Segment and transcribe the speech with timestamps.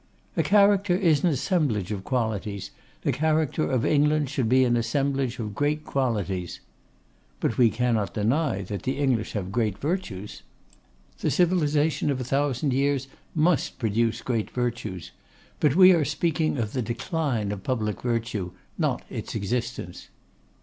[0.35, 2.71] 'A character is an assemblage of qualities;
[3.03, 6.59] the character of England should be an assemblage of great qualities.'
[7.39, 10.41] 'But we cannot deny that the English have great virtues.'
[11.19, 15.11] 'The civilisation of a thousand years must produce great virtues;
[15.59, 20.07] but we are speaking of the decline of public virtue, not its existence.